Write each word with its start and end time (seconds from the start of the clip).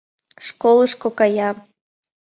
Школышко 0.45 1.09
кая. 1.19 1.49